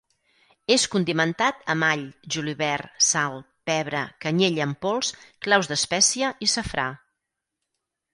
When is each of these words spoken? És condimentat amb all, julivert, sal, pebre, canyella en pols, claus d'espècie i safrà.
És 0.75 0.83
condimentat 0.93 1.59
amb 1.73 1.85
all, 1.87 2.05
julivert, 2.35 2.87
sal, 3.07 3.37
pebre, 3.71 4.01
canyella 4.25 4.63
en 4.67 4.73
pols, 4.87 5.13
claus 5.47 5.71
d'espècie 5.73 6.33
i 6.47 6.49
safrà. 6.55 6.87